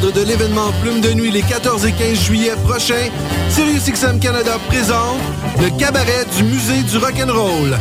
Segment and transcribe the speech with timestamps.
[0.00, 3.08] de l'événement Plume de Nuit les 14 et 15 juillet prochains,
[3.50, 5.18] SiriusXM Canada présente
[5.60, 7.76] le cabaret du Musée du Rock'n'Roll.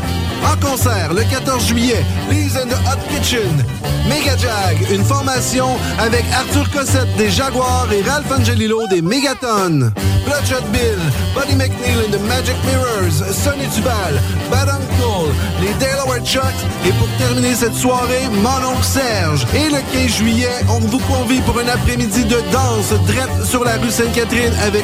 [0.45, 3.65] En concert le 14 juillet, Lee's and the Hot Kitchen,
[4.07, 5.67] Mega Jag, une formation
[5.99, 9.91] avec Arthur Cossette des Jaguars et Ralph Angelillo des Megaton.
[10.25, 10.99] Bloodshot Bill,
[11.33, 14.19] Buddy McNeil and the Magic Mirrors, Sonny Dubal,
[14.51, 15.31] Bad Uncle,
[15.61, 16.43] les Delaware Chucks
[16.85, 19.45] et pour terminer cette soirée, Mon oncle Serge.
[19.53, 23.77] Et le 15 juillet, on vous convie pour un après-midi de danse drette sur la
[23.77, 24.83] rue Sainte-Catherine avec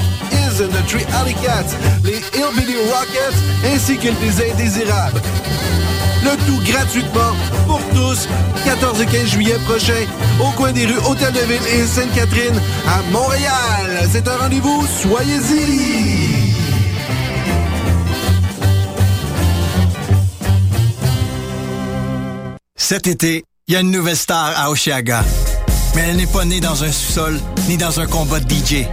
[0.54, 0.70] The
[1.16, 5.20] Alley Cats, les Hillbilly Rockets ainsi que les Indésirables.
[6.24, 7.34] Le tout gratuitement
[7.66, 8.28] pour tous,
[8.64, 10.06] 14 et 15 juillet prochain,
[10.40, 14.08] au coin des rues Hôtel de Ville et Sainte-Catherine à Montréal.
[14.12, 16.54] C'est un rendez-vous, soyez-y!
[22.76, 25.24] Cet été, il y a une nouvelle star à Oshiaga.
[25.96, 28.86] Mais elle n'est pas née dans un sous-sol ni dans un combat de DJ.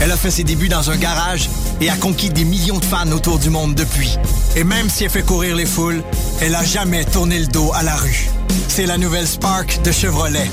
[0.00, 1.48] Elle a fait ses débuts dans un garage
[1.80, 4.16] et a conquis des millions de fans autour du monde depuis.
[4.56, 6.02] Et même si elle fait courir les foules,
[6.40, 8.28] elle a jamais tourné le dos à la rue.
[8.68, 10.50] C'est la nouvelle Spark de Chevrolet.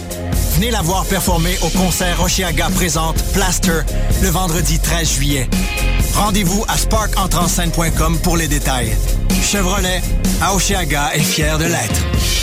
[0.56, 3.82] Venez la voir performer au concert Oshiaga présente Plaster
[4.22, 5.50] le vendredi 13 juillet.
[6.16, 8.96] Rendez-vous à sparkentrenscène.com pour les détails.
[9.42, 10.02] Chevrolet,
[10.42, 12.43] à Oshiaga est fier de l'être.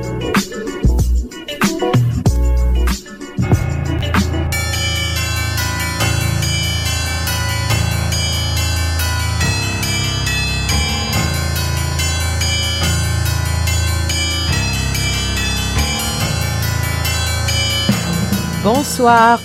[18.63, 19.39] Bonsoir,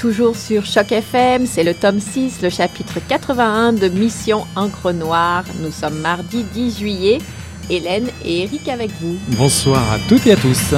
[0.00, 5.44] toujours sur Choc FM, c'est le tome 6, le chapitre 81 de Mission Encre Noire.
[5.60, 7.18] Nous sommes mardi 10 juillet.
[7.70, 9.16] Hélène et Eric avec vous.
[9.28, 10.74] Bonsoir à toutes et à tous.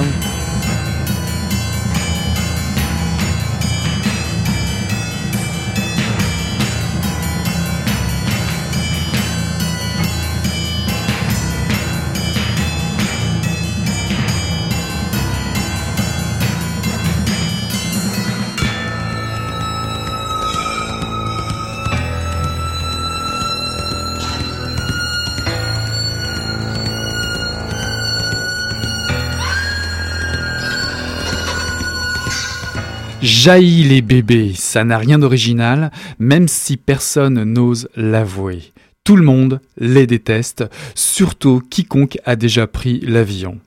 [33.22, 38.72] Jaillit les bébés, ça n'a rien d'original, même si personne n'ose l'avouer.
[39.04, 40.64] Tout le monde les déteste,
[40.96, 43.60] surtout quiconque a déjà pris l'avion.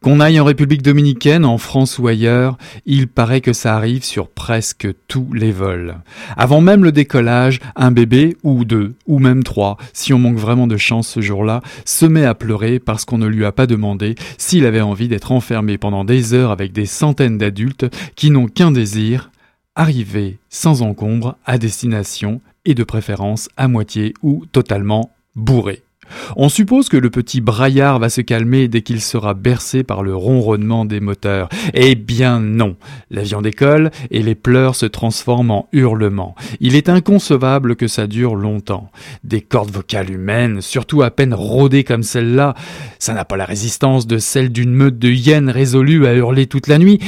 [0.00, 2.56] Qu'on aille en République dominicaine, en France ou ailleurs,
[2.86, 5.96] il paraît que ça arrive sur presque tous les vols.
[6.36, 10.68] Avant même le décollage, un bébé, ou deux, ou même trois, si on manque vraiment
[10.68, 14.14] de chance ce jour-là, se met à pleurer parce qu'on ne lui a pas demandé
[14.38, 18.70] s'il avait envie d'être enfermé pendant des heures avec des centaines d'adultes qui n'ont qu'un
[18.70, 19.32] désir,
[19.74, 25.82] arriver sans encombre à destination et de préférence à moitié ou totalement bourré.
[26.36, 30.14] On suppose que le petit braillard va se calmer dès qu'il sera bercé par le
[30.14, 31.48] ronronnement des moteurs.
[31.74, 32.76] Eh bien non.
[33.10, 36.34] L'avion décolle et les pleurs se transforment en hurlements.
[36.60, 38.90] Il est inconcevable que ça dure longtemps.
[39.24, 42.54] Des cordes vocales humaines, surtout à peine rodées comme celle-là,
[42.98, 46.66] ça n'a pas la résistance de celle d'une meute de hyènes résolue à hurler toute
[46.66, 47.00] la nuit.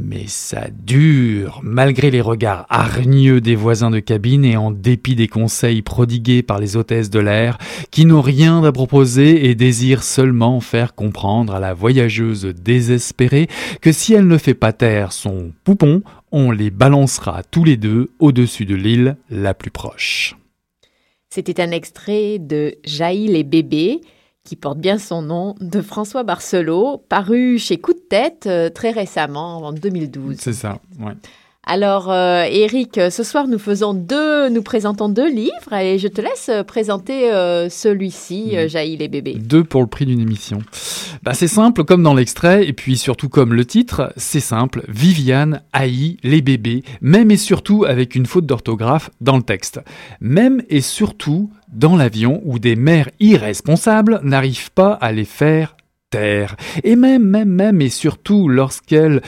[0.00, 5.26] Mais ça dure, malgré les regards hargneux des voisins de cabine et en dépit des
[5.26, 7.58] conseils prodigués par les hôtesses de l'air,
[7.90, 13.48] qui n'ont rien à proposer et désirent seulement faire comprendre à la voyageuse désespérée
[13.82, 18.10] que si elle ne fait pas taire son poupon, on les balancera tous les deux
[18.20, 20.36] au-dessus de l'île la plus proche.
[21.28, 24.00] C'était un extrait de Jaillit les bébés
[24.48, 28.92] qui porte bien son nom, de François Barcelot, paru chez Coup de tête euh, très
[28.92, 30.36] récemment, en 2012.
[30.38, 31.12] C'est ça, ouais.
[31.70, 36.22] Alors, euh, Eric, ce soir, nous faisons deux, nous présentons deux livres et je te
[36.22, 39.34] laisse présenter euh, celui-ci, euh, Jaillit les bébés.
[39.34, 40.60] Deux pour le prix d'une émission.
[41.22, 44.82] Bah, c'est simple, comme dans l'extrait, et puis surtout comme le titre, c'est simple.
[44.88, 49.78] Viviane haït les bébés, même et surtout avec une faute d'orthographe dans le texte.
[50.22, 55.76] Même et surtout dans l'avion où des mères irresponsables n'arrivent pas à les faire
[56.08, 56.56] taire.
[56.82, 59.20] Et même, même, même et surtout lorsqu'elles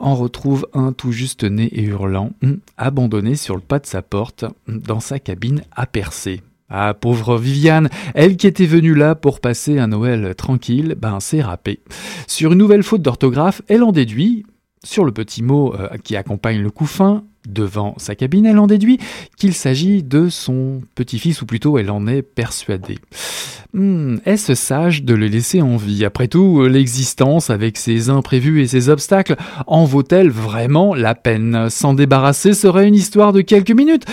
[0.00, 4.02] en retrouve un tout juste né et hurlant, hum, abandonné sur le pas de sa
[4.02, 6.42] porte, hum, dans sa cabine à percer.
[6.68, 11.42] Ah, pauvre Viviane, elle qui était venue là pour passer un Noël tranquille, ben c'est
[11.42, 11.80] râpé.
[12.28, 14.46] Sur une nouvelle faute d'orthographe, elle en déduit,
[14.84, 18.66] sur le petit mot euh, qui accompagne le coup fin, devant sa cabine, elle en
[18.66, 18.98] déduit
[19.36, 22.98] qu'il s'agit de son petit-fils, ou plutôt elle en est persuadée.
[23.72, 26.04] Hmm, est-ce sage de le laisser en vie?
[26.04, 31.70] Après tout, l'existence, avec ses imprévus et ses obstacles, en vaut-elle vraiment la peine?
[31.70, 34.06] S'en débarrasser serait une histoire de quelques minutes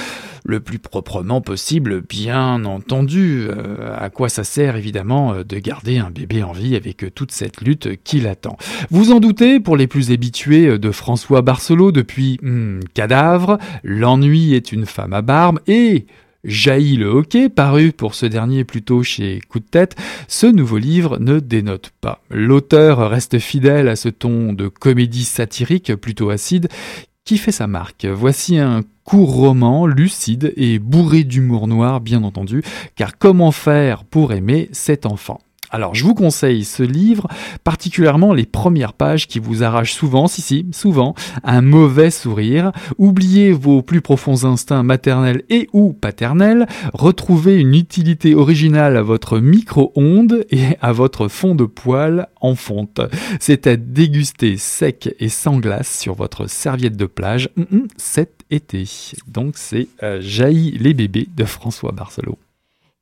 [0.47, 3.47] le plus proprement possible, bien entendu.
[3.49, 7.11] Euh, à quoi ça sert évidemment euh, de garder un bébé en vie avec euh,
[7.11, 8.57] toute cette lutte qui l'attend
[8.89, 14.71] Vous en doutez, pour les plus habitués de François Barcelot depuis hmm, Cadavre, l'ennui est
[14.71, 16.07] une femme à barbe et
[16.43, 19.97] Jaillit le hockey, paru pour ce dernier plutôt chez Coup de tête,
[20.29, 22.23] ce nouveau livre ne dénote pas.
[22.29, 26.69] L'auteur reste fidèle à ce ton de comédie satirique plutôt acide
[27.27, 28.05] qui fait sa marque.
[28.05, 32.63] Voici un court roman lucide et bourré d'humour noir, bien entendu,
[32.95, 35.41] car comment faire pour aimer cet enfant?
[35.69, 37.27] Alors, je vous conseille ce livre,
[37.63, 42.71] particulièrement les premières pages qui vous arrachent souvent, si si, souvent, un mauvais sourire.
[42.97, 46.67] Oubliez vos plus profonds instincts maternels et ou paternels.
[46.93, 53.01] Retrouvez une utilité originale à votre micro-ondes et à votre fond de poêle en fonte.
[53.39, 58.45] C'est à déguster sec et sans glace sur votre serviette de plage mm, mm, cet
[58.49, 58.85] été.
[59.27, 62.37] Donc, c'est euh, les bébés de François Barcelot.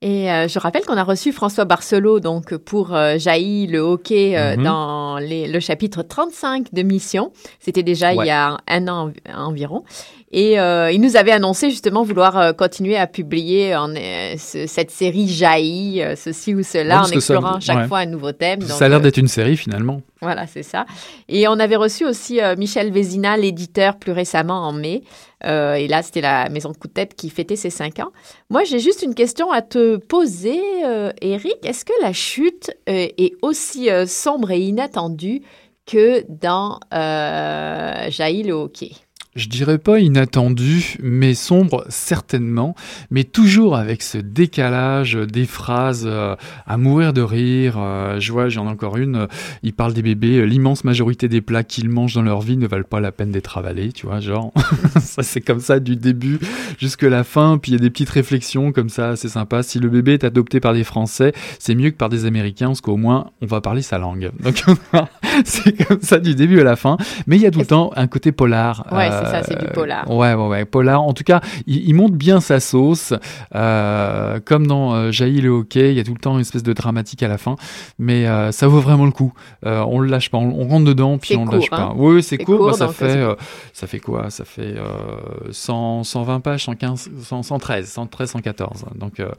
[0.07, 4.37] Et euh, je rappelle qu'on a reçu François Barcelot donc pour euh, Jaillit le hockey
[4.37, 4.63] euh, Mhm.
[4.63, 7.31] dans les- le chapitre 35 de Mission.
[7.59, 9.83] C'était déjà il y a un an environ.
[10.31, 14.67] Et euh, il nous avait annoncé justement vouloir euh, continuer à publier en, euh, ce-
[14.67, 17.87] cette série Jaillit, euh, ceci ou cela, en que ça- explorant chaque ouais.
[17.87, 18.59] fois un nouveau thème.
[18.59, 20.01] Donc, Ça a l'air d'être une série finalement.
[20.25, 20.85] Voilà, c'est ça.
[21.29, 25.03] Et on avait reçu aussi euh, Michel Vézina, l'éditeur, plus récemment en mai.
[25.45, 28.11] Euh, et là, c'était la maison de coup de tête qui fêtait ses cinq ans.
[28.49, 31.63] Moi, j'ai juste une question à te poser, euh, Eric.
[31.63, 35.41] Est-ce que la chute euh, est aussi sombre et inattendue
[35.85, 39.04] que dans Jaillit le hockey?
[39.35, 42.73] Je dirais pas inattendu, mais sombre certainement,
[43.11, 47.75] mais toujours avec ce décalage des phrases euh, à mourir de rire.
[47.77, 49.15] Euh, je vois, j'en ai encore une.
[49.17, 49.27] euh,
[49.61, 50.37] il parle des bébés.
[50.37, 53.31] euh, L'immense majorité des plats qu'ils mangent dans leur vie ne valent pas la peine
[53.31, 53.91] d'être avalés.
[53.91, 54.53] Tu vois, genre
[55.01, 56.39] ça c'est comme ça du début
[56.79, 57.57] jusqu'à la fin.
[57.57, 59.63] Puis il y a des petites réflexions comme ça, c'est sympa.
[59.63, 62.79] Si le bébé est adopté par des Français, c'est mieux que par des Américains, parce
[62.79, 64.31] qu'au moins on va parler sa langue.
[64.39, 64.63] Donc
[65.43, 66.95] c'est comme ça du début à la fin.
[67.27, 68.87] Mais il y a tout le temps un côté polar.
[68.93, 70.09] Ouais, c'est ça, c'est du polar.
[70.09, 71.01] Ouais, ouais, ouais, polar.
[71.01, 73.13] En tout cas, il, il monte bien sa sauce.
[73.53, 76.63] Euh, comme dans euh, Jaillit le hockey, il y a tout le temps une espèce
[76.63, 77.55] de dramatique à la fin.
[77.99, 79.33] Mais euh, ça vaut vraiment le coup.
[79.65, 80.37] Euh, on le lâche pas.
[80.37, 81.77] On, on rentre dedans, puis on le court, lâche hein.
[81.77, 81.93] pas.
[81.95, 82.57] Oui, oui, c'est court.
[82.57, 83.35] court, bah, ça, fait, euh,
[83.73, 84.29] ça fait quoi?
[84.29, 88.85] Ça fait euh, 100, 120 pages, 115, 100, 113, 113, 114.
[88.95, 89.29] Donc, euh,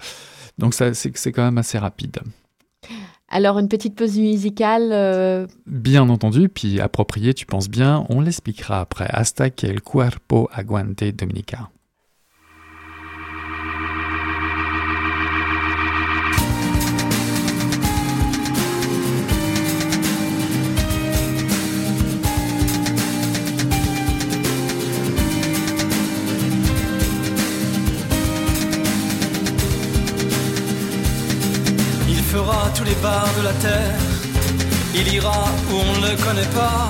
[0.59, 2.19] donc ça, c'est quand même assez rapide.
[3.29, 4.91] Alors, une petite pause musicale.
[4.93, 9.09] euh, Bien entendu, puis approprié, tu penses bien, on l'expliquera après.
[9.11, 11.71] Hasta que el cuerpo aguante Dominica.
[32.37, 33.99] Fera tous les bars de la terre.
[34.95, 35.41] Il ira
[35.71, 36.89] où on ne le connaît pas.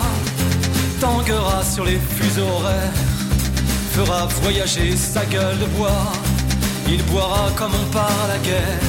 [1.00, 3.00] Tanguera sur les fuseaux horaires.
[3.96, 6.04] Fera voyager sa gueule de bois.
[6.88, 8.82] Il boira comme on part à la guerre.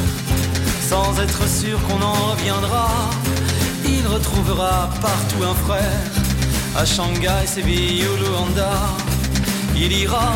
[0.89, 2.87] Sans être sûr qu'on en reviendra.
[3.85, 6.11] Il retrouvera partout un frère.
[6.81, 8.73] à Shanghai, Séville ou Luanda.
[9.75, 10.29] Il ira,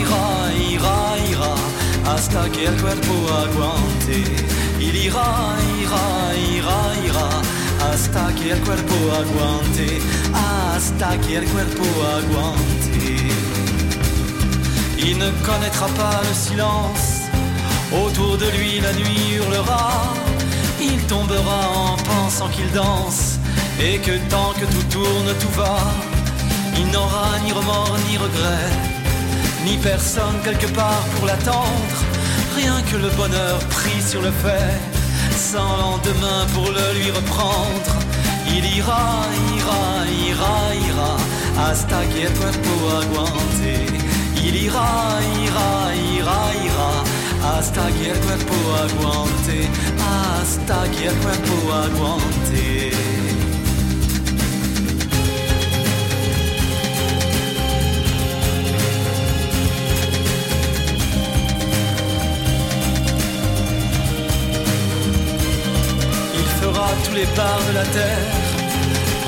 [0.00, 0.26] ira,
[0.70, 0.98] ira,
[1.30, 1.54] ira,
[2.12, 4.61] hasta que el cuerpo aguante.
[4.84, 5.30] Il ira,
[5.80, 6.06] ira,
[6.56, 7.28] ira, ira,
[7.86, 9.88] hasta que el cuerpo aguante,
[10.34, 11.84] hasta que el cuerpo
[12.18, 12.82] aguante.
[14.98, 17.06] Il ne connaîtra pas le silence,
[17.92, 20.14] autour de lui la nuit hurlera,
[20.80, 23.38] il tombera en pensant qu'il danse
[23.80, 25.78] et que tant que tout tourne, tout va.
[26.76, 28.76] Il n'aura ni remords ni regrets,
[29.64, 31.98] ni personne quelque part pour l'attendre.
[32.56, 34.80] Rien que le bonheur pris sur le fait,
[35.36, 37.92] sans lendemain pour le lui reprendre.
[38.46, 39.24] Il ira,
[39.56, 39.82] ira,
[40.28, 40.56] ira,
[40.88, 41.16] ira,
[41.58, 43.74] hasta que cuerpo aguante.
[44.36, 46.92] Il ira, ira, ira, ira,
[47.56, 48.54] hasta que el cuerpo
[48.84, 49.68] aguante,
[50.12, 53.31] hasta que el cuerpo aguante.
[67.04, 68.32] Tous les parts de la terre,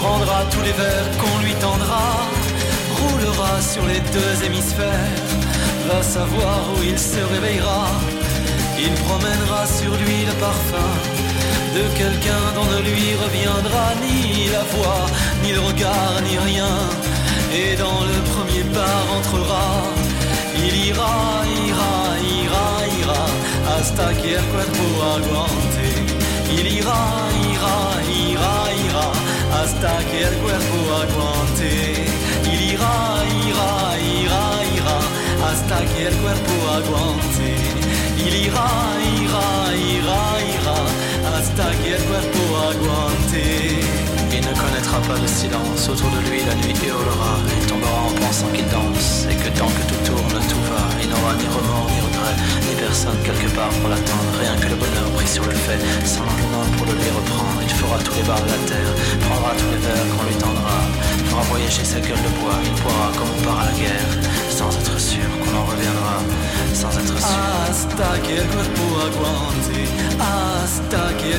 [0.01, 2.07] prendra tous les verres qu'on lui tendra,
[2.99, 5.23] roulera sur les deux hémisphères,
[5.89, 7.87] va savoir où il se réveillera.
[8.79, 10.93] Il promènera sur lui le parfum
[11.77, 15.07] de quelqu'un dont ne lui reviendra ni la voix,
[15.43, 16.75] ni le regard, ni rien.
[17.61, 19.69] Et dans le premier bar entrera,
[20.57, 21.95] il ira, ira,
[22.41, 22.67] ira,
[23.01, 23.25] ira,
[23.77, 24.85] hasta que el cuerpo
[25.17, 26.14] aguante.
[26.57, 27.03] Il ira,
[27.53, 27.77] ira,
[28.27, 28.55] ira,
[28.87, 29.07] ira,
[29.61, 31.71] hasta que el cuerpo aguante.
[32.53, 32.95] Il ira,
[33.47, 33.71] ira,
[34.21, 34.43] ira,
[34.77, 34.99] ira,
[35.49, 37.49] hasta que el cuerpo aguante.
[38.27, 38.69] Il ira,
[39.21, 39.47] ira,
[39.93, 40.21] ira,
[40.55, 40.79] ira,
[41.37, 43.24] hasta que el cuerpo aguante.
[44.95, 49.27] Pas le silence, autour de lui la nuit hurlera, il tombera en pensant qu'il danse,
[49.29, 52.75] et que tant que tout tourne, tout va, il n'aura ni remords ni regrets, ni
[52.79, 56.65] personne quelque part pour l'attendre, rien que le bonheur pris sur le fait, sans lendemain
[56.79, 58.93] pour le lui reprendre, il fera tous les bars de la terre,
[59.29, 60.79] prendra tous les verres qu'on lui tendra,
[61.29, 64.13] fera voyager sa gueule de bois, il boira comme on part à la guerre,
[64.49, 66.17] sans être sûr qu'on en reviendra,
[66.73, 67.45] sans être sûr.
[67.69, 69.77] Hasta que el cuerpo aguante,
[70.17, 71.35] hasta que.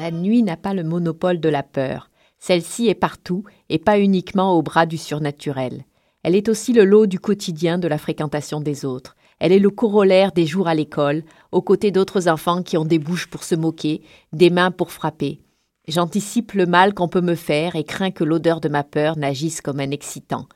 [0.00, 2.08] La nuit n'a pas le monopole de la peur.
[2.38, 5.84] Celle-ci est partout et pas uniquement au bras du surnaturel.
[6.22, 9.14] Elle est aussi le lot du quotidien de la fréquentation des autres.
[9.40, 12.98] Elle est le corollaire des jours à l'école, aux côtés d'autres enfants qui ont des
[12.98, 14.00] bouches pour se moquer,
[14.32, 15.42] des mains pour frapper.
[15.86, 19.60] J'anticipe le mal qu'on peut me faire et crains que l'odeur de ma peur n'agisse
[19.60, 20.46] comme un excitant.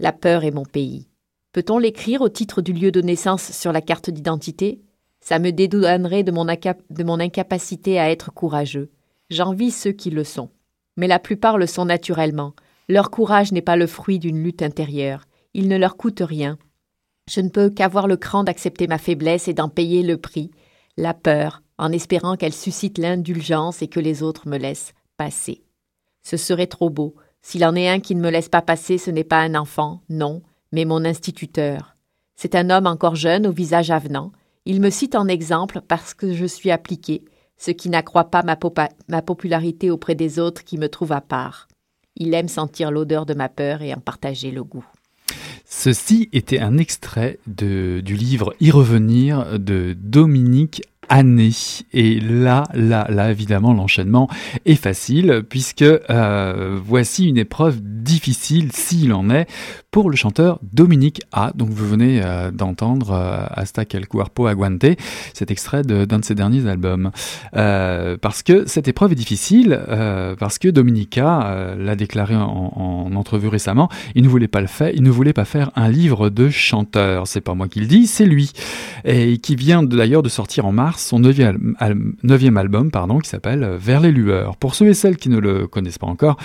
[0.00, 1.06] La peur est mon pays.
[1.52, 4.80] Peut-on l'écrire au titre du lieu de naissance sur la carte d'identité?
[5.22, 8.90] Ça me dédouanerait de mon, de mon incapacité à être courageux.
[9.30, 10.50] J'envie ceux qui le sont.
[10.96, 12.54] Mais la plupart le sont naturellement.
[12.88, 15.24] Leur courage n'est pas le fruit d'une lutte intérieure.
[15.54, 16.58] Il ne leur coûte rien.
[17.30, 20.50] Je ne peux qu'avoir le cran d'accepter ma faiblesse et d'en payer le prix,
[20.96, 25.62] la peur, en espérant qu'elle suscite l'indulgence et que les autres me laissent passer.
[26.22, 27.14] Ce serait trop beau.
[27.42, 30.02] S'il en est un qui ne me laisse pas passer, ce n'est pas un enfant,
[30.08, 31.96] non, mais mon instituteur.
[32.34, 34.32] C'est un homme encore jeune, au visage avenant.
[34.64, 37.24] Il me cite en exemple parce que je suis appliqué,
[37.56, 41.66] ce qui n'accroît pas ma, popularité auprès des autres qui me trouvent à part.
[42.14, 44.84] Il aime sentir l'odeur de ma peur et en partager le goût.
[45.64, 51.50] Ceci était un extrait du livre Y revenir de Dominique année.
[51.92, 54.28] Et là, là, là, évidemment, l'enchaînement
[54.64, 59.46] est facile puisque euh, voici une épreuve difficile, s'il en est,
[59.92, 61.52] pour le chanteur Dominique A.
[61.54, 64.86] Donc vous venez euh, d'entendre euh, Hasta quel cuerpo aguante,
[65.34, 67.12] cet extrait d'un de, ses derniers albums.
[67.54, 72.72] Euh, parce que cette épreuve est difficile, euh, parce que Dominique A l'a déclaré en,
[72.74, 75.90] en, entrevue récemment, il ne voulait pas le faire, il ne voulait pas faire un
[75.90, 77.26] livre de chanteur.
[77.26, 78.52] C'est pas moi qui le dis, c'est lui.
[79.04, 81.76] Et qui vient d'ailleurs de sortir en mars son neuvième,
[82.22, 84.56] neuvième album, pardon, qui s'appelle Vers les lueurs.
[84.56, 86.38] Pour ceux et celles qui ne le connaissent pas encore,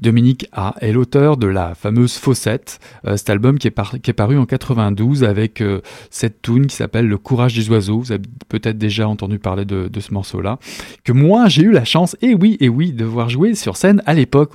[0.00, 4.14] Dominique A est l'auteur de la fameuse Faussette, euh, cet album qui est, qui est,
[4.14, 5.80] paru en 92 avec euh,
[6.10, 8.00] cette tune qui s'appelle Le courage des oiseaux.
[8.00, 10.58] Vous avez peut-être déjà entendu parler de, ce morceau-là,
[11.04, 14.02] que moi j'ai eu la chance, et oui, et oui, de voir jouer sur scène
[14.06, 14.52] à l'époque.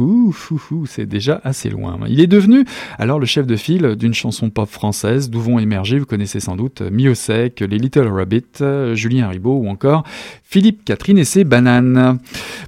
[0.88, 2.00] C'est déjà assez loin.
[2.08, 2.66] Il est devenu
[2.98, 6.56] alors le chef de file d'une chanson pop française d'où vont émerger, vous connaissez sans
[6.56, 10.04] doute Mio Sec, les Little Rabbit, Julien Ribot ou encore
[10.44, 12.20] Philippe Catherine et ses bananes.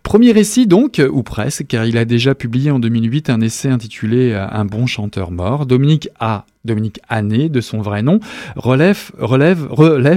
[0.03, 4.33] Premier récit donc, ou presque, car il a déjà publié en 2008 un essai intitulé
[4.33, 6.45] Un bon chanteur mort Dominique A.
[6.65, 8.19] Dominique Anné, de son vrai nom,
[8.55, 9.11] relève,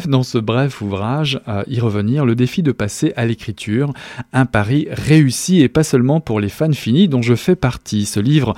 [0.09, 3.93] dans ce bref ouvrage à y revenir le défi de passer à l'écriture,
[4.33, 8.05] un pari réussi et pas seulement pour les fans finis dont je fais partie.
[8.05, 8.55] Ce livre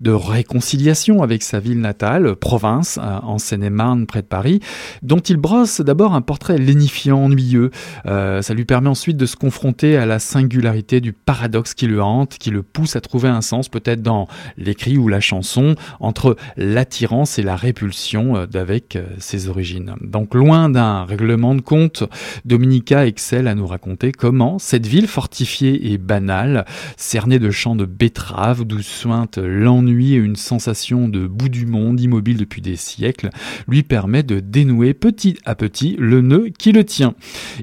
[0.00, 4.60] de réconciliation avec sa ville natale, province, euh, en Seine-et-Marne, près de Paris,
[5.02, 7.70] dont il brosse d'abord un portrait lénifiant, ennuyeux.
[8.06, 12.02] Euh, ça lui permet ensuite de se confronter à la singularité du paradoxe qui le
[12.02, 16.36] hante, qui le pousse à trouver un sens peut-être dans l'écrit ou la chanson, entre
[16.56, 19.94] l'attirance et la répulsion euh, d'avec ses origines.
[20.00, 22.04] Donc loin d'un règlement de compte,
[22.44, 26.64] Dominica excelle à nous raconter comment cette ville fortifiée et banale,
[26.96, 32.00] cernée de champs de betteraves, d'où sointe l'ennui et une sensation de bout du monde
[32.00, 33.30] immobile depuis des siècles
[33.66, 37.14] lui permet de dénouer petit à petit le nœud qui le tient.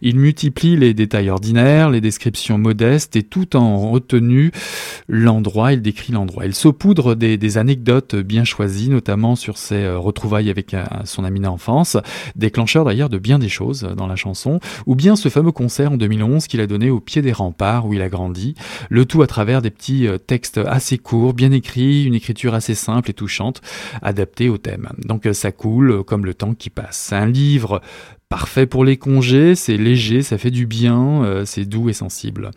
[0.01, 4.51] Il multiplie les détails ordinaires, les descriptions modestes et tout en retenue
[5.07, 6.45] l'endroit, il décrit l'endroit.
[6.45, 11.23] Il saupoudre des, des, anecdotes bien choisies, notamment sur ses euh, retrouvailles avec euh, son
[11.23, 11.97] ami d'enfance,
[12.35, 15.97] déclencheur d'ailleurs de bien des choses dans la chanson, ou bien ce fameux concert en
[15.97, 18.55] 2011 qu'il a donné au pied des remparts où il a grandi,
[18.89, 22.75] le tout à travers des petits euh, textes assez courts, bien écrits, une écriture assez
[22.75, 23.61] simple et touchante,
[24.01, 24.89] adaptée au thème.
[24.99, 27.13] Donc ça coule comme le temps qui passe.
[27.13, 27.81] Un livre
[28.29, 32.51] parfait pour les congés, c'est léger, ça fait du bien, euh, c'est doux et sensible.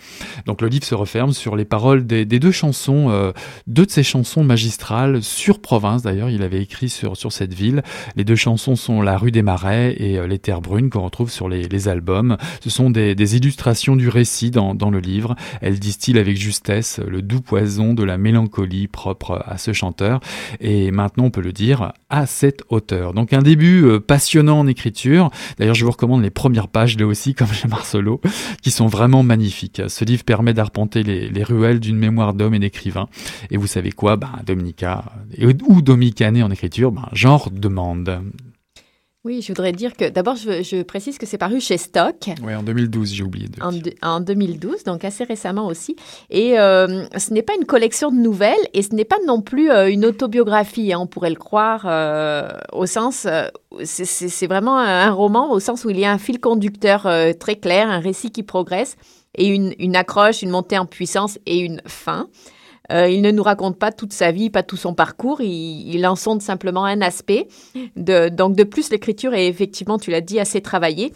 [0.47, 3.33] Donc le livre se referme sur les paroles des, deux chansons, euh,
[3.67, 7.83] deux de ces chansons magistrales sur province d'ailleurs, il avait écrit sur, sur cette ville.
[8.17, 11.31] Les deux chansons sont La rue des Marais et euh, Les Terres Brunes qu'on retrouve
[11.31, 12.39] sur les, albums.
[12.61, 15.37] Ce sont des, illustrations du récit dans, dans, le livre.
[15.61, 20.21] Elles distillent avec justesse le doux poison de la mélancolie propre à ce chanteur
[20.61, 23.13] et maintenant on peut le dire à cette hauteur.
[23.13, 27.35] Donc un début passionnant en écriture, D'ailleurs, je vous recommande les premières pages, là aussi,
[27.37, 28.21] comme chez Marcelo,
[28.63, 29.83] qui sont vraiment magnifiques.
[29.89, 33.09] Ce livre permet d'arpenter les, ruelles d'une mémoire d'homme et d'écrivain.
[33.51, 34.17] Et vous savez quoi?
[34.17, 35.05] Ben, Dominica,
[35.67, 38.21] ou Dominicané en écriture, ben, genre demande.
[39.25, 42.31] Oui, je voudrais dire que d'abord, je, précise que c'est paru chez Stock.
[42.41, 43.49] Oui, en 2012, j'ai oublié.
[43.49, 45.97] De en, en, 2012, donc assez récemment aussi.
[46.31, 49.73] Et euh, ce n'est pas une collection de nouvelles et ce n'est pas non plus
[49.73, 53.27] euh, une autobiographie, hein, on pourrait le croire, euh, au sens.
[53.83, 57.09] c'est vraiment un roman au sens où il y a un fil conducteur
[57.41, 58.97] très clair, un récit qui progresse
[59.35, 62.29] et une, une accroche, une montée en puissance et une fin.
[62.93, 65.41] Euh, il ne nous raconte pas toute sa vie, pas tout son parcours.
[65.41, 67.49] Il, en sonde simplement un aspect.
[67.97, 71.13] donc de plus, l'écriture est effectivement, tu l'as dit, assez travaillée.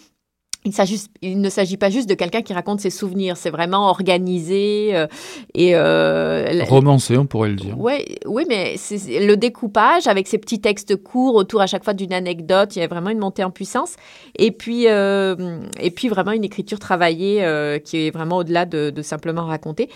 [1.23, 5.09] Il, ne s'agit pas juste de quelqu'un qui raconte ses souvenirs, c'est vraiment organisé euh,
[5.55, 7.77] et euh, romancé, on pourrait le dire.
[7.81, 11.95] Ouais, oui, mais c'est le découpage avec ces petits textes courts autour à chaque fois
[11.95, 13.97] d'une anecdote, il y a vraiment une montée en puissance.
[14.39, 17.45] Et puis, et puis vraiment une écriture travaillée
[17.85, 19.89] qui est vraiment au-delà de, de, simplement raconter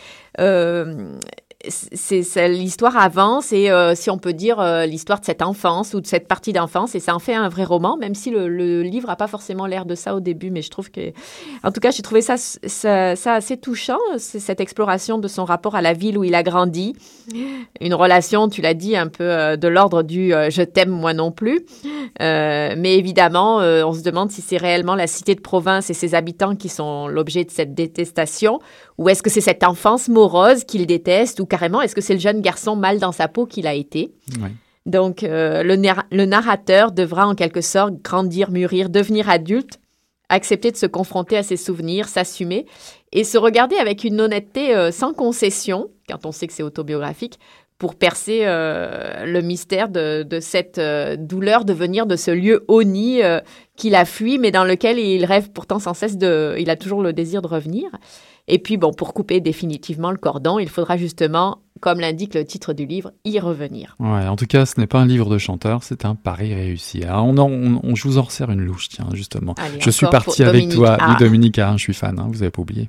[1.69, 6.01] c'est l'histoire avance et euh, si on peut dire euh, l'histoire de cette enfance ou
[6.01, 9.09] de cette partie d'enfance et ça en fait un vrai roman même si le, livre
[9.09, 11.13] a pas forcément l'air de ça au début mais je trouve que
[11.65, 15.83] en tout cas j'ai trouvé ça, ça, assez touchant cette exploration de son rapport à
[15.83, 16.95] la ville où il a grandi.
[17.81, 21.33] Une relation tu l'as dit un peu euh, de l'ordre du je t'aime moi non
[21.33, 21.65] plus
[22.21, 26.55] mais évidemment on se demande si c'est réellement la cité de province et ses habitants
[26.55, 28.61] qui sont l'objet de cette détestation
[28.99, 32.21] ou est-ce que c'est cette enfance morose qu'il déteste Ou carrément, est-ce que c'est le
[32.21, 34.13] jeune garçon mal dans sa peau qu'il a été?
[34.87, 39.81] Donc, euh, le, narrateur devra en quelque sorte grandir, mûrir, devenir adulte,
[40.29, 42.67] accepter de se confronter à ses souvenirs, s'assumer
[43.13, 47.39] et se regarder avec une honnêteté euh, sans concession, quand on sait que c'est autobiographique,
[47.79, 50.81] pour percer euh, le mystère de, cette
[51.19, 53.21] douleur de venir de ce lieu honni
[53.77, 56.57] qu'il a fui, mais dans lequel il rêve pourtant sans cesse de...
[56.59, 57.91] Il a toujours le désir de revenir.
[58.49, 62.73] Et puis, bon, pour couper définitivement le cordon, il faudra justement, comme l'indique le titre
[62.73, 63.97] du livre, y revenir.
[63.99, 67.03] Ouais, en tout cas, ce n'est pas un livre de chanteur, c'est un pari réussi.
[67.03, 69.55] Alors, on, on, je vous en resserre une louche, tiens, justement.
[69.81, 72.89] je suis parti avec toi, oui, Dominique, je suis fan, hein, vous n'avez pas oublié.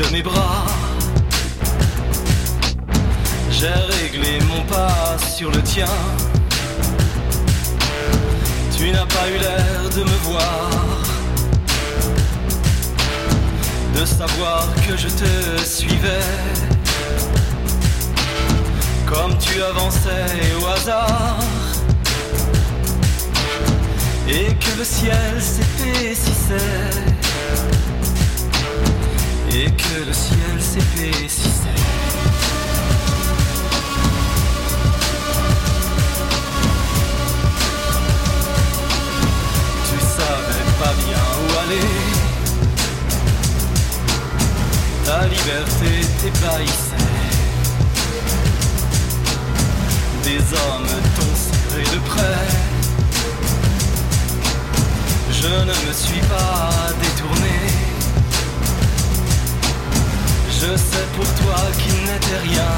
[0.00, 0.64] De mes bras,
[3.50, 5.94] j'ai réglé mon pas sur le tien.
[8.76, 10.70] Tu n'as pas eu l'air de me voir,
[13.94, 16.30] de savoir que je te suivais
[19.06, 21.36] comme tu avançais au hasard.
[24.28, 27.09] et que le ciel s'épaississait
[29.52, 31.80] et que le ciel s'épaississait.
[39.88, 41.90] Tu savais pas bien où aller,
[45.04, 46.90] ta liberté t'ébahissait.
[50.22, 52.48] Des hommes t'ont serré de près.
[55.32, 57.49] Je ne me suis pas détourné.
[61.78, 62.72] Qu'il n'était rien,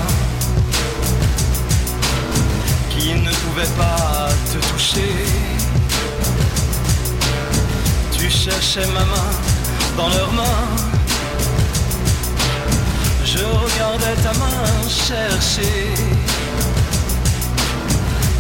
[2.91, 5.15] qu'il ne pouvait pas te toucher.
[8.13, 9.33] Tu cherchais ma main
[9.97, 10.69] dans leurs mains.
[13.25, 15.95] Je regardais ta main chercher.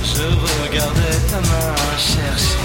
[0.04, 0.24] Je
[0.62, 2.61] regardais ta main chercher.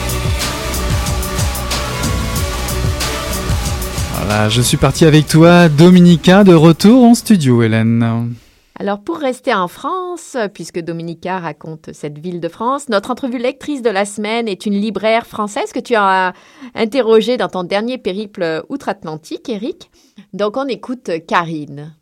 [4.17, 8.33] Voilà, je suis parti avec toi, Dominica, de retour en studio, Hélène.
[8.79, 13.83] Alors pour rester en France, puisque Dominica raconte cette ville de France, notre entrevue lectrice
[13.83, 16.33] de la semaine est une libraire française que tu as
[16.73, 19.91] interrogée dans ton dernier périple outre-Atlantique, Eric.
[20.33, 21.93] Donc on écoute Karine.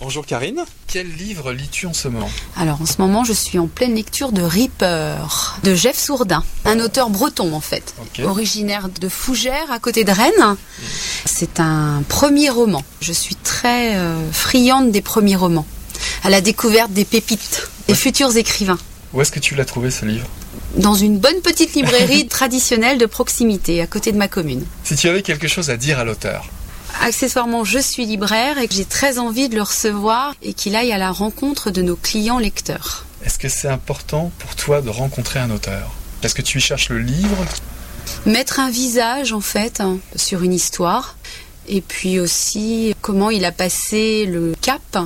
[0.00, 2.28] Bonjour Karine, quel livre lis-tu en ce moment?
[2.56, 6.80] Alors en ce moment, je suis en pleine lecture de Reaper de Jeff Sourdin, un
[6.80, 10.56] auteur breton en fait, originaire de Fougères à côté de Rennes.
[11.24, 12.82] C'est un premier roman.
[13.00, 15.66] Je suis très euh, friande des premiers romans,
[16.22, 18.78] à la découverte des pépites, des futurs écrivains.
[19.12, 20.26] Où est-ce que tu l'as trouvé ce livre?
[20.76, 24.64] Dans une bonne petite librairie traditionnelle de proximité à côté de ma commune.
[24.82, 26.48] Si tu avais quelque chose à dire à l'auteur,
[27.02, 30.92] Accessoirement, je suis libraire et que j'ai très envie de le recevoir et qu'il aille
[30.92, 33.04] à la rencontre de nos clients lecteurs.
[33.24, 35.90] est-ce que c'est important pour toi de rencontrer un auteur?
[36.22, 37.36] Est-ce que tu y cherches le livre
[38.26, 41.16] mettre un visage en fait hein, sur une histoire
[41.68, 44.98] et puis aussi comment il a passé le cap,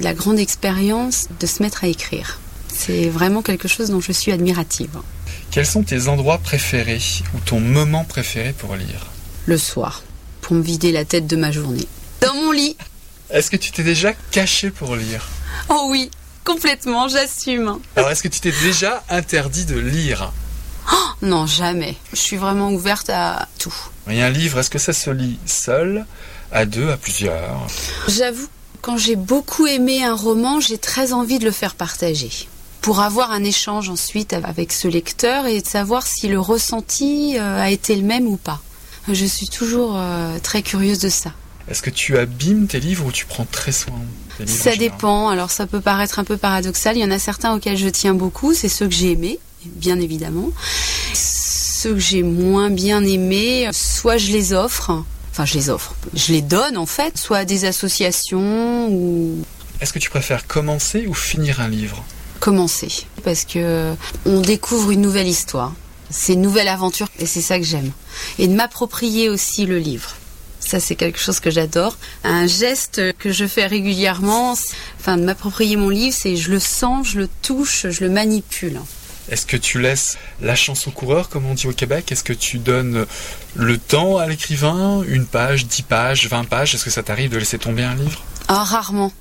[0.00, 2.38] la grande expérience de se mettre à écrire.
[2.68, 4.98] C'est vraiment quelque chose dont je suis admirative.
[5.50, 7.00] Quels sont tes endroits préférés
[7.34, 9.06] ou ton moment préféré pour lire?
[9.44, 10.02] Le soir,
[10.40, 11.86] pour me vider la tête de ma journée.
[12.20, 12.76] Dans mon lit.
[13.30, 15.28] Est-ce que tu t'es déjà caché pour lire?
[15.68, 16.10] Oh oui,
[16.44, 17.78] complètement, j'assume.
[17.96, 20.32] Alors est-ce que tu t'es déjà interdit de lire?
[21.22, 21.96] Non, jamais.
[22.12, 23.74] Je suis vraiment ouverte à tout.
[24.10, 26.04] Et un livre, est-ce que ça se lit seul,
[26.50, 27.66] à deux, à plusieurs?
[28.08, 28.48] J'avoue,
[28.80, 32.30] quand j'ai beaucoup aimé un roman, j'ai très envie de le faire partager.
[32.80, 37.62] Pour avoir un échange ensuite avec ce lecteur et de savoir si le ressenti euh,
[37.62, 38.60] a été le même ou pas.
[39.10, 41.32] Je suis toujours euh, très curieuse de ça.
[41.68, 43.94] Est-ce que tu abîmes tes livres ou tu prends très soin
[44.38, 45.28] des livres en Ça dépend.
[45.28, 46.96] Alors ça peut paraître un peu paradoxal.
[46.96, 48.52] Il y en a certains auxquels je tiens beaucoup.
[48.52, 50.50] C'est ceux que j'ai aimés, bien évidemment.
[51.14, 55.02] Ceux que j'ai moins bien aimés, soit je les offre.
[55.30, 55.94] Enfin, je les offre.
[56.14, 59.42] Je les donne en fait, soit à des associations ou
[59.80, 62.04] Est-ce que tu préfères commencer ou finir un livre?
[62.40, 63.94] Commencer parce que
[64.26, 65.72] on découvre une nouvelle histoire.
[66.10, 67.90] C'est une nouvelle aventure et c'est ça que j'aime.
[68.38, 70.16] Et de m'approprier aussi le livre.
[70.60, 71.96] Ça, c'est quelque chose que j'adore.
[72.22, 74.52] Un geste que je fais régulièrement,
[75.00, 78.80] enfin, de m'approprier mon livre, c'est je le sens, je le touche, je le manipule.
[79.28, 82.10] Est-ce que tu laisses la chance au coureur, comme on dit au Québec?
[82.10, 83.06] Est-ce que tu donnes
[83.54, 85.02] le temps à l'écrivain?
[85.06, 86.74] Une page, dix pages, vingt pages?
[86.74, 88.22] Est-ce que ça t'arrive de laisser tomber un livre?
[88.48, 89.12] Ah, rarement.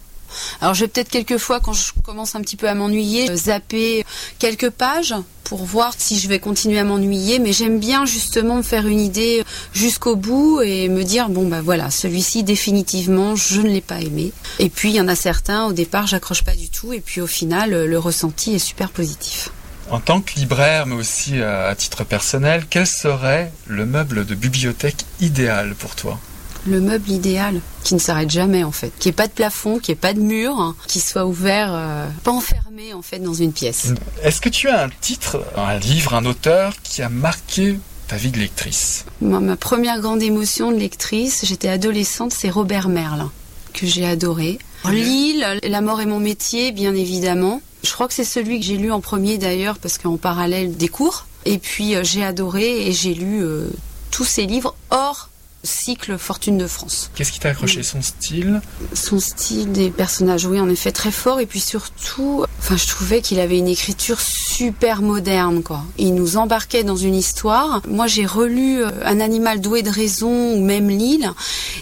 [0.62, 4.06] Alors, je vais peut-être quelquefois, quand je commence un petit peu à m'ennuyer, euh, zapper
[4.40, 7.40] quelques pages pour voir si je vais continuer à m'ennuyer.
[7.40, 11.62] Mais j'aime bien justement me faire une idée jusqu'au bout et me dire, bon, bah
[11.62, 14.32] voilà, celui-ci, définitivement, je ne l'ai pas aimé.
[14.60, 16.94] Et puis, il y en a certains, au départ, j'accroche pas du tout.
[16.94, 19.52] Et puis, au final, le ressenti est super positif.
[19.92, 24.36] En tant que libraire, mais aussi euh, à titre personnel, quel serait le meuble de
[24.36, 26.18] bibliothèque idéal pour toi?
[26.66, 29.92] Le meuble idéal, qui ne s'arrête jamais en fait, qui ait pas de plafond, qui
[29.92, 33.52] ait pas de mur, hein, qui soit ouvert, euh, pas enfermé en fait dans une
[33.52, 33.94] pièce.
[34.24, 37.78] Est-ce que tu as un titre, un livre, un auteur qui a marqué
[38.08, 39.04] ta vie de lectrice?
[39.20, 43.28] Moi, ma première grande émotion de lectrice, j'étais adolescente, c'est Robert Merle,
[43.74, 44.58] que j'ai adoré.
[44.90, 47.62] Lille, La mort est mon métier, bien évidemment.
[47.84, 50.88] Je crois que c'est celui que j'ai lu en premier d'ailleurs, parce qu'en parallèle des
[50.88, 51.26] cours.
[51.46, 53.68] Et puis euh, j'ai adoré et j'ai lu euh,
[54.12, 55.31] tous ses livres hors
[55.64, 57.12] cycle Fortune de France.
[57.16, 58.62] Qu'est-ce qui t'a accroché Son style?
[58.94, 61.40] Son style des personnages, oui, en effet, très fort.
[61.40, 65.84] Et puis surtout, enfin, je trouvais qu'il avait une écriture super moderne, quoi.
[65.98, 67.82] Il nous embarquait dans une histoire.
[67.88, 71.32] Moi, j'ai relu euh, Un animal doué de raison ou même L'île.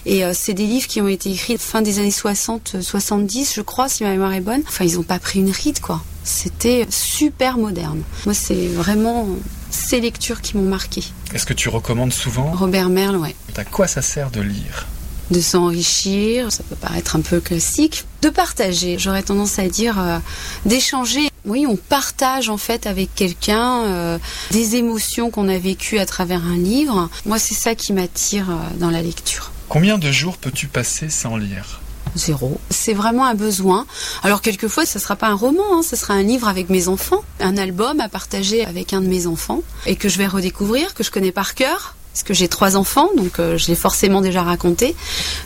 [0.06, 3.54] Et euh, c'est des livres qui ont été écrits fin des années 60, euh, 70,
[3.56, 4.62] je crois, si ma mémoire est bonne.
[4.68, 6.02] Enfin, ils ont pas pris une ride, quoi.
[6.24, 8.02] C'était super moderne.
[8.26, 9.28] Moi, c'est vraiment
[9.70, 11.04] ces lectures qui m'ont marqué.
[11.34, 13.36] Est-ce que tu recommandes souvent Robert Merle, ouais.
[13.56, 14.88] À quoi ça sert de lire
[15.32, 20.18] de s'enrichir, ça peut paraître un peu classique, de partager, j'aurais tendance à dire euh,
[20.66, 21.30] d'échanger.
[21.46, 24.18] Oui, on partage en fait avec quelqu'un euh,
[24.52, 27.10] des émotions qu'on a vécues à travers un livre.
[27.26, 29.52] Moi, c'est ça qui m'attire euh, dans la lecture.
[29.68, 31.80] Combien de jours peux-tu passer sans lire
[32.16, 32.60] Zéro.
[32.70, 33.86] C'est vraiment un besoin.
[34.24, 36.88] Alors quelquefois, ce ne sera pas un roman, hein, ce sera un livre avec mes
[36.88, 40.94] enfants, un album à partager avec un de mes enfants et que je vais redécouvrir,
[40.94, 44.20] que je connais par cœur parce que j'ai trois enfants, donc euh, je l'ai forcément
[44.20, 44.96] déjà raconté.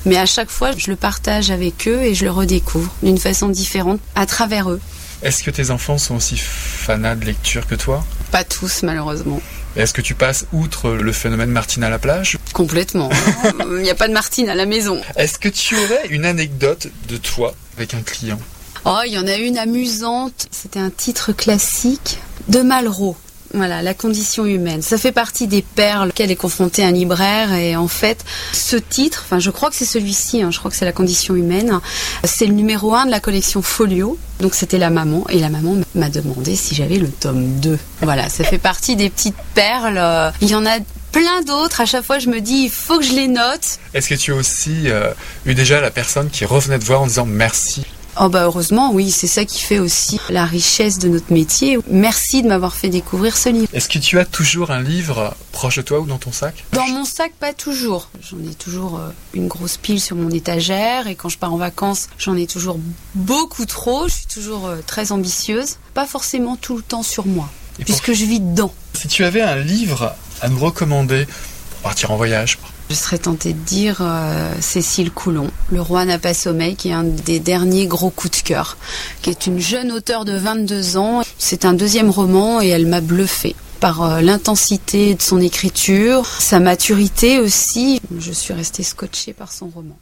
[0.06, 3.50] Mais à chaque fois, je le partage avec eux et je le redécouvre d'une façon
[3.50, 4.80] différente à travers eux.
[5.22, 8.04] Est-ce que tes enfants sont aussi fanats de lecture que toi?
[8.32, 9.42] Pas tous, malheureusement.
[9.76, 12.38] Est-ce que tu passes outre le phénomène Martine à la plage?
[12.54, 13.10] Complètement.
[13.60, 15.02] Il n'y a pas de Martine à la maison.
[15.16, 18.40] Est-ce que tu aurais une anecdote de toi avec un client?
[18.86, 20.48] Oh, il y en a une amusante.
[20.52, 23.18] C'était un titre classique de Malraux.
[23.54, 24.82] Voilà, la condition humaine.
[24.82, 29.24] Ça fait partie des perles qu'elle est confrontée un libraire et en fait, ce titre,
[29.26, 31.80] enfin je crois que c'est celui-ci, hein, je crois que c'est la condition humaine,
[32.24, 34.18] c'est le numéro 1 de la collection Folio.
[34.40, 37.78] Donc c'était la maman et la maman m'a demandé si j'avais le tome 2.
[38.02, 40.34] Voilà, ça fait partie des petites perles.
[40.42, 40.80] Il y en a
[41.14, 41.80] plein d'autres.
[41.80, 43.80] À chaque fois, je me dis, il faut que je les note.
[43.94, 45.14] Est-ce que tu as aussi euh,
[45.46, 47.86] eu déjà la personne qui revenait te voir en disant merci?
[48.20, 51.80] Oh bah heureusement, oui, c'est ça qui fait aussi la richesse de notre métier.
[51.90, 53.68] Merci de m'avoir fait découvrir ce livre.
[53.74, 56.64] Est-ce que tu as toujours un livre proche de toi ou dans ton sac?
[56.74, 58.10] Dans mon sac, pas toujours.
[58.22, 61.58] J'en ai toujours euh, une grosse pile sur mon étagère et quand je pars en
[61.58, 62.80] vacances, j'en ai toujours
[63.16, 64.08] beaucoup trop.
[64.08, 65.78] Je suis toujours euh, très ambitieuse.
[65.96, 67.50] Pas forcément tout le temps sur moi,
[67.80, 68.74] puisque je vis dedans.
[68.94, 73.54] Si tu avais un livre à nous recommander pour partir en voyage, je serais tentée
[73.54, 77.88] de dire euh, Cécile Coulon, Le roi n'a pas sommeil, qui est un des derniers
[77.88, 78.78] gros coups de cœur,
[79.22, 81.24] qui est une jeune auteure de 22 ans.
[81.38, 86.60] C'est un deuxième roman et elle m'a bluffée par euh, l'intensité de son écriture, sa
[86.60, 88.02] maturité aussi.
[88.18, 89.98] Je suis restée scotchée par son roman.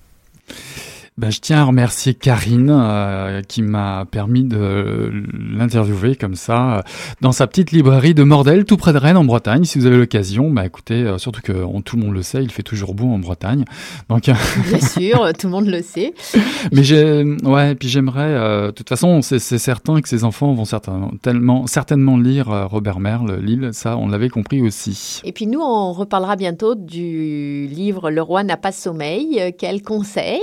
[1.17, 5.11] Ben, je tiens à remercier Karine euh, qui m'a permis de
[5.53, 6.81] l'interviewer comme ça euh,
[7.19, 9.65] dans sa petite librairie de Mordel, tout près de Rennes en Bretagne.
[9.65, 12.49] Si vous avez l'occasion, bah écoutez, euh, surtout que tout le monde le sait, il
[12.49, 13.65] fait toujours beau en Bretagne.
[14.07, 14.23] Donc
[14.69, 16.13] bien sûr, tout le monde le sait.
[16.71, 21.11] Mais j'ai, ouais, puis j'aimerais, de toute façon, c'est certain que ses enfants vont certainement,
[21.21, 23.71] tellement, certainement lire Robert Merle, Lille.
[23.73, 25.21] Ça, on l'avait compris aussi.
[25.25, 29.53] Et puis nous, on reparlera bientôt du livre Le roi n'a pas sommeil.
[29.59, 30.39] Quel conseil?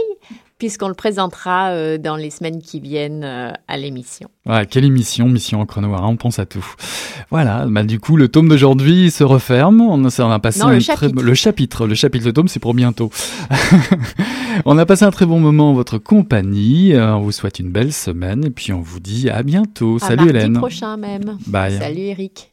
[0.58, 4.28] Puisqu'on le présentera euh, dans les semaines qui viennent euh, à l'émission.
[4.44, 6.66] Ouais, quelle émission, Mission en Noir, on pense à tout.
[7.30, 9.80] Voilà, bah, du coup, le tome d'aujourd'hui se referme.
[9.80, 11.22] On a, on a passé le, chapitre.
[11.22, 11.86] le chapitre.
[11.86, 13.10] Le chapitre, le tome, c'est pour bientôt.
[14.64, 16.94] on a passé un très bon moment en votre compagnie.
[16.94, 19.98] Euh, on vous souhaite une belle semaine et puis on vous dit à bientôt.
[19.98, 20.54] Salut Hélène.
[20.54, 21.38] Prochain même.
[21.46, 21.78] Bye.
[21.78, 22.52] Salut Eric.